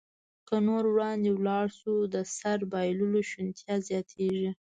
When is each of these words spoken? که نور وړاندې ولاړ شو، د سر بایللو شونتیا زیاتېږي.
که 0.47 0.55
نور 0.67 0.83
وړاندې 0.93 1.29
ولاړ 1.33 1.65
شو، 1.79 1.95
د 2.13 2.15
سر 2.37 2.57
بایللو 2.71 3.21
شونتیا 3.31 3.75
زیاتېږي. 3.87 4.49